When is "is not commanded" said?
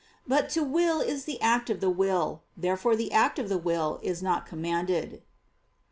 4.01-5.21